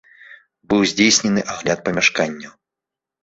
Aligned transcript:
Быў 0.71 0.81
здзейснены 0.91 1.43
агляд 1.55 1.79
памяшканняў. 1.89 2.53